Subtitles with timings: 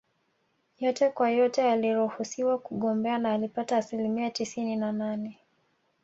[0.79, 5.39] Yote kwa yote aliruhusiwa kugombea na alipata asilimia tisini na nane